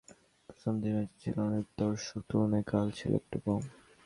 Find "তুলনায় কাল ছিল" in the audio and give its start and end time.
2.29-3.11